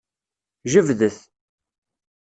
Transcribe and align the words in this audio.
Jebdet. 0.71 1.17